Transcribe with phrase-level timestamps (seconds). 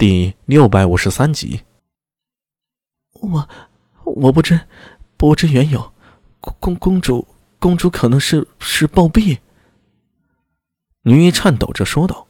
[0.00, 1.60] 第六百五十三集。
[3.12, 3.46] 我
[4.02, 4.58] 我不知
[5.18, 5.92] 不知缘由，
[6.40, 9.40] 公公公主公主可能是是暴毙。
[11.02, 12.26] 女医颤抖着说道：“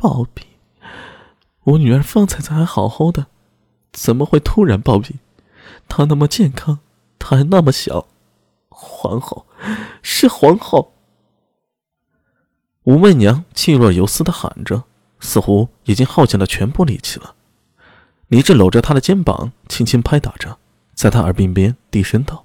[0.00, 0.44] 暴毙！
[1.64, 3.26] 我女儿方才才还好好的，
[3.92, 5.16] 怎么会突然暴毙？
[5.90, 6.78] 她那么健康，
[7.18, 8.08] 她还那么小，
[8.70, 9.44] 皇后
[10.00, 10.94] 是皇后。”
[12.84, 14.84] 武媚娘气若游丝的喊着，
[15.20, 17.34] 似乎已经耗尽了全部力气了。
[18.28, 20.58] 李治搂着她的肩膀，轻轻拍打着，
[20.94, 22.44] 在她耳鬓边低声道：“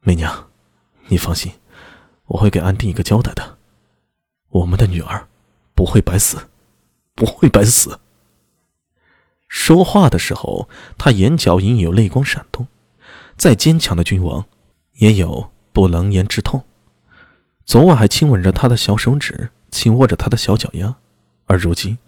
[0.00, 0.48] 媚娘，
[1.08, 1.52] 你放心，
[2.26, 3.58] 我会给安定一个交代的。
[4.48, 5.28] 我们的女儿
[5.74, 6.48] 不会白死，
[7.14, 8.00] 不会白死。”
[9.48, 12.66] 说话的时候，他眼角隐隐有泪光闪动。
[13.36, 14.46] 再坚强的君王，
[14.94, 16.64] 也有不能言之痛。
[17.64, 20.96] 昨晚还亲吻着他的小手指，轻握着他的小脚丫，
[21.52, 21.98] 而如今，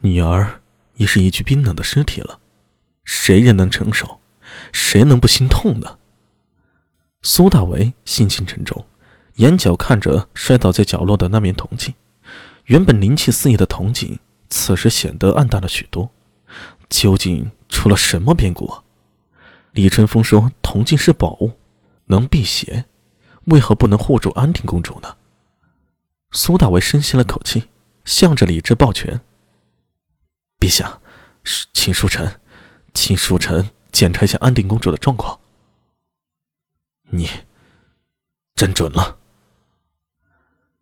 [0.00, 0.62] 女儿
[0.96, 2.40] 已是一具冰冷的尸体了。
[3.04, 4.18] 谁人能承受？
[4.72, 5.98] 谁能不心痛呢？
[7.20, 8.86] 苏大为心情沉重，
[9.34, 11.92] 眼角看着摔倒在角落的那面铜镜，
[12.64, 16.10] 原本灵气四溢的铜镜，此时显得暗淡了许多。
[16.88, 18.72] 究竟出了什么变故？
[19.72, 21.52] 李春风说铜镜是宝物，
[22.06, 22.86] 能辟邪。
[23.44, 25.14] 为何不能护住安定公主呢？
[26.30, 27.64] 苏大为深吸了口气，
[28.04, 29.20] 向着李治抱拳
[30.60, 31.00] ：“陛下，
[31.72, 32.40] 请恕臣，
[32.92, 35.38] 请恕臣检查一下安定公主的状况。”
[37.10, 37.28] 你
[38.54, 39.18] 真准了。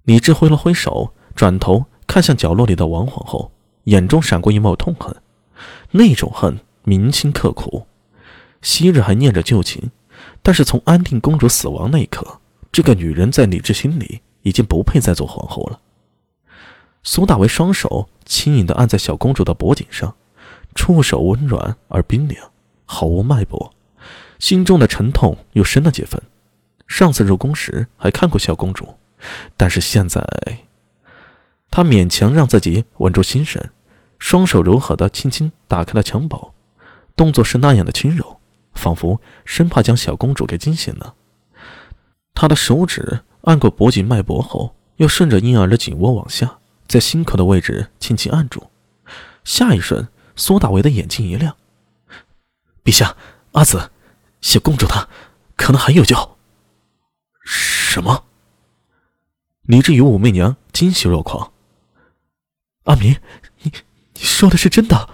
[0.04, 3.52] 李治挥了挥手，转头看向角落里的王皇后，
[3.84, 5.14] 眼中闪过一抹痛恨，
[5.90, 7.86] 那种恨铭心刻骨。
[8.62, 9.90] 昔日还念着旧情，
[10.42, 12.40] 但是从安定公主死亡那一刻。
[12.70, 15.80] 这个女人在李治心里已经不配再做皇后了。
[17.02, 20.14] 苏大为双手轻盈地按在小公主的脖颈上，
[20.74, 22.50] 触手温软而冰凉，
[22.84, 23.74] 毫无脉搏，
[24.38, 26.20] 心中的沉痛又深了几分。
[26.86, 28.94] 上次入宫时还看过小公主，
[29.56, 30.22] 但是现在，
[31.70, 33.70] 他勉强让自己稳住心神，
[34.18, 36.52] 双手柔和地轻轻打开了襁褓，
[37.16, 38.38] 动作是那样的轻柔，
[38.74, 41.14] 仿佛生怕将小公主给惊醒了。
[42.34, 46.58] 他的手指按过脖颈脉搏后，又顺着婴儿的颈窝往下，
[46.92, 48.70] 在心口的位置轻轻按住。
[49.44, 51.56] 下一瞬，苏大为的眼睛一亮
[52.84, 53.16] ：“陛下，
[53.52, 53.90] 阿紫，
[54.42, 55.08] 小公主她
[55.56, 56.36] 可能还有救。”
[57.42, 58.26] 什么？
[59.62, 61.54] 李治与武媚娘惊喜若狂。
[62.84, 63.16] 阿明，
[63.62, 63.72] 你
[64.12, 65.08] 你说的是真的？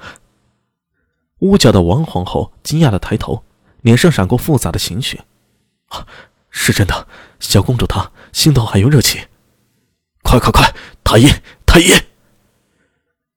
[1.39, 3.45] 屋角的王皇后惊讶的抬头，
[3.83, 5.21] 脸上闪过复杂的情绪。
[5.91, 6.05] 啊！
[6.51, 7.07] 是真的，
[7.39, 9.29] 小公主她心头还有热气。
[10.25, 10.75] 快快快，
[11.05, 11.29] 太医
[11.69, 11.93] 太医！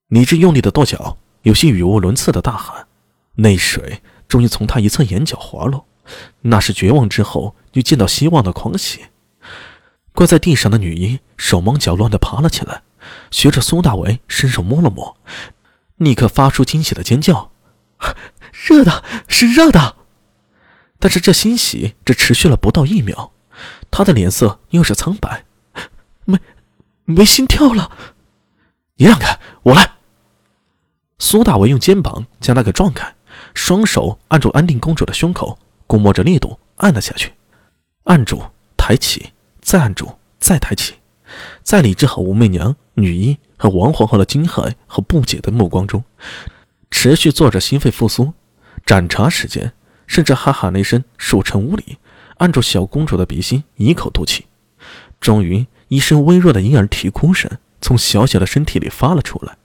[0.08, 2.88] 李治用力的跺脚，有些语无伦次的大喊。
[3.36, 5.86] 泪水终于从他一侧眼角滑落，
[6.40, 9.02] 那是绝望之后又见到希望的狂喜。
[10.14, 12.84] 跪在地上的女婴手忙脚乱的爬了起来，
[13.32, 15.18] 学着苏大为伸手摸了摸，
[15.98, 17.52] 立刻发出惊喜的尖叫
[18.66, 19.98] ：“热的，是热的！”
[21.00, 23.34] 但是这欣喜只持续了不到一秒，
[23.92, 25.44] 他的脸色又是苍白，
[26.24, 26.40] 没，
[27.04, 27.92] 没心跳了。
[29.02, 29.94] 你让开，我来。
[31.18, 33.16] 苏大为用肩膀将他给撞开，
[33.56, 35.58] 双手按住安定公主的胸口，
[35.88, 37.34] 估摸着力度按了下去，
[38.04, 38.44] 按住，
[38.78, 40.94] 抬起，再按住，再抬起。
[41.64, 46.04] 在李治和武媚娘、女医和王皇后的惊骇和不解的目光中，
[46.92, 48.32] 持续做着心肺复苏、
[48.86, 49.74] 盏茶时间。
[50.06, 51.98] 甚至哈哈了一声“恕臣无礼”，
[52.38, 54.46] 按住小公主的鼻心，一口吐气。
[55.20, 57.50] 终于，一声微弱的婴儿啼哭声
[57.82, 59.58] 从小小的身体里发了出来。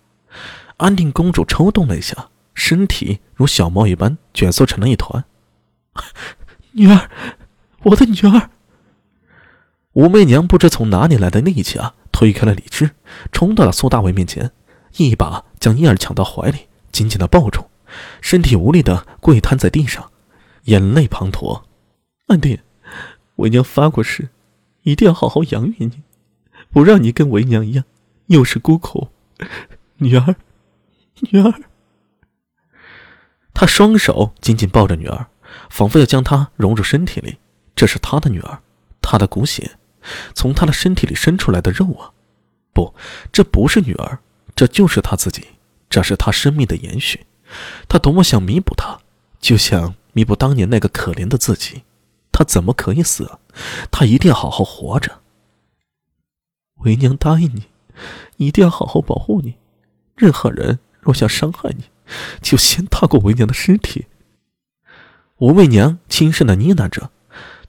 [0.78, 5.24] 安定公主抽动了一下，身体如小猫一般卷缩成了一团。
[6.72, 7.08] 女儿，
[7.84, 8.50] 我的女儿！
[9.92, 12.90] 武媚娘不知从哪里来的力气啊，推开了李治，
[13.32, 14.50] 冲到了苏大伟面前，
[14.98, 17.64] 一把将婴儿抢到怀里，紧紧的抱住，
[18.20, 20.10] 身体无力的跪瘫在地上。
[20.64, 21.62] 眼泪滂沱，
[22.26, 22.58] 安定，
[23.36, 24.28] 为娘发过誓，
[24.82, 26.02] 一定要好好养育你，
[26.70, 27.84] 不让你跟为娘一样，
[28.26, 29.08] 又是孤苦。
[29.98, 30.36] 女儿，
[31.30, 31.52] 女儿。
[33.54, 35.26] 他双手紧紧抱着女儿，
[35.70, 37.38] 仿佛要将她融入身体里。
[37.74, 38.62] 这是他的女儿，
[39.02, 39.78] 他的骨血，
[40.34, 42.12] 从他的身体里生出来的肉啊！
[42.72, 42.94] 不，
[43.30, 44.18] 这不是女儿，
[44.54, 45.46] 这就是他自己，
[45.90, 47.26] 这是他生命的延续。
[47.88, 48.98] 他多么想弥补她，
[49.40, 49.94] 就像……
[50.12, 51.82] 弥补当年那个可怜的自己，
[52.32, 53.38] 他怎么可以死啊？
[53.90, 55.20] 他一定要好好活着。
[56.76, 57.64] 为娘答应你，
[58.36, 59.54] 一定要好好保护你，
[60.16, 61.84] 任何人若想伤害你，
[62.40, 64.06] 就先踏过为娘的尸体。
[65.38, 67.10] 吴媚娘轻声的呢喃着，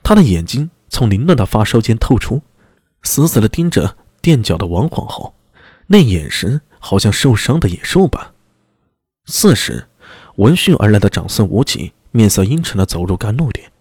[0.02, 2.42] 她的眼睛从凌乱的发梢间透出，
[3.04, 5.36] 死死的盯着垫脚的王皇后，
[5.88, 8.34] 那眼神好像受伤的野兽般。
[9.26, 9.88] 此时，
[10.38, 13.72] 闻讯而来的长孙无忌面色阴沉的走入甘露殿。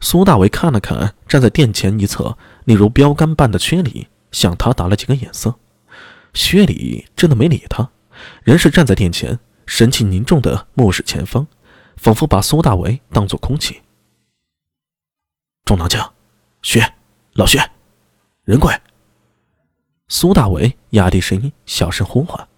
[0.00, 5.54] 苏大为看了看站在殿前一侧那如标杆般的薛礼，向他打了几个眼色。
[6.34, 7.88] 薛礼真的没理他，
[8.42, 11.46] 仍是站在殿前，神情凝重的目视前方，
[11.96, 13.80] 仿佛把苏大为当作空气。
[15.64, 16.12] 中郎将，
[16.62, 16.94] 薛，
[17.34, 17.70] 老薛，
[18.44, 18.74] 仁贵。
[20.08, 22.48] 苏大为压低声音，小声呼唤。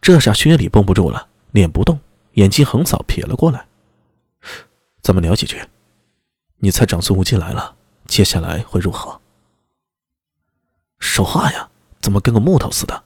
[0.00, 2.00] 这下薛礼绷不住了，脸不动，
[2.34, 3.66] 眼睛横扫瞥了过来。
[5.02, 5.60] 咱们聊几句。
[6.58, 9.20] 你猜长孙无忌来了，接下来会如何？
[11.00, 11.68] 说话呀，
[12.00, 13.02] 怎么跟个木头似的？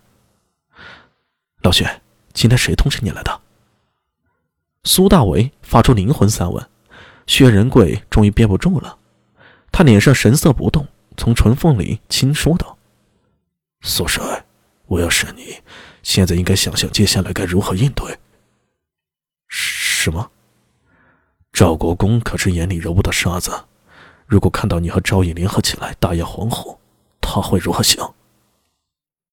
[1.63, 2.03] 老薛，
[2.35, 3.41] 今天谁通知你来的？
[4.83, 6.69] 苏大为发出灵魂三问。
[7.27, 8.99] 薛仁贵终于憋不住了，
[9.73, 10.87] 他脸上神色不动，
[11.17, 12.77] 从唇缝里轻说道
[13.81, 14.45] ：“苏帅，
[14.85, 15.57] 我要是你，
[16.03, 18.19] 现在应该想想接下来该如何应对。”
[19.49, 20.31] 什么？
[21.51, 23.65] 赵国公可是眼里揉不得沙子，
[24.27, 26.79] 如果看到你和赵毅联合起来打压皇后，
[27.35, 28.15] 他会如何想？